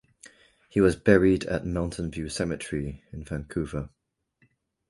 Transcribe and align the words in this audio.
He 0.67 0.81
was 0.81 0.95
buried 0.95 1.43
at 1.43 1.63
Mountain 1.63 2.09
View 2.09 2.27
Cemetery 2.27 3.03
in 3.13 3.23
Vancouver. 3.23 3.91